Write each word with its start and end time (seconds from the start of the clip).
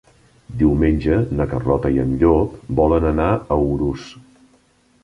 Diumenge 0.61 1.19
na 1.41 1.47
Carlota 1.51 1.91
i 1.97 2.01
en 2.05 2.17
Llop 2.25 2.57
volen 2.81 3.07
anar 3.15 3.31
a 3.35 3.61
Urús. 3.71 4.09